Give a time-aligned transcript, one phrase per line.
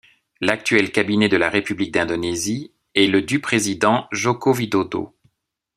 [0.39, 5.15] L'actuel cabinet de la République d'Indonésie est le du Président Joko Widodo.